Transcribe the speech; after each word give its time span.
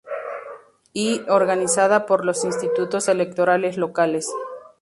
Y, 0.93 1.21
organizada 1.29 2.07
por 2.07 2.25
los 2.25 2.43
institutos 2.43 3.07
electorales 3.07 3.77
locales. 3.77 4.27